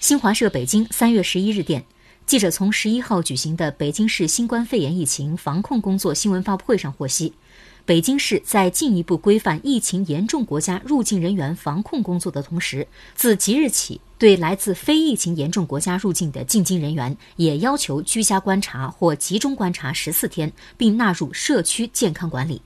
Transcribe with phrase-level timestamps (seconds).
[0.00, 1.84] 新华社北京三月十一日电
[2.24, 7.32] 记者从十一号举行的北京市新冠肺炎疫情防控工作新闻发布会上获悉
[7.84, 22.62] 北京市在进一步规范疫情严重国家入境人员防控工作的同时自即日起对来自非疫情严重国家入境的进京人员也要求居家观察或集中观察十四天并纳入社区健康管理。